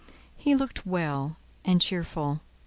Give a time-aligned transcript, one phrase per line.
[0.35, 2.41] He looked well and cheerful.